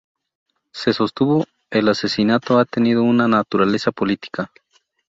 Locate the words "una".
3.03-3.27